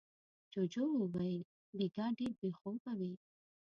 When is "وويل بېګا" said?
1.01-2.05